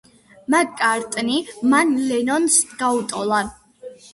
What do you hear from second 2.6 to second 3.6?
გაუტოლა.